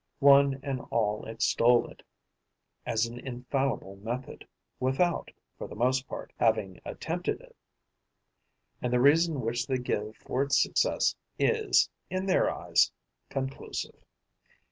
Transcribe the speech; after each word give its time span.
One 0.17 0.59
and 0.63 0.81
all 0.89 1.25
extol 1.27 1.85
it 1.87 2.01
as 2.87 3.05
an 3.05 3.19
infallible 3.19 3.97
method, 3.97 4.47
without, 4.79 5.29
for 5.59 5.67
the 5.67 5.75
most 5.75 6.07
part, 6.07 6.33
having 6.39 6.81
attempted 6.83 7.39
it. 7.39 7.55
And 8.81 8.91
the 8.91 8.99
reason 8.99 9.41
which 9.41 9.67
they 9.67 9.77
give 9.77 10.17
for 10.17 10.41
its 10.41 10.59
success 10.59 11.15
is, 11.37 11.87
in 12.09 12.25
their 12.25 12.49
eyes, 12.51 12.91
conclusive. 13.29 14.03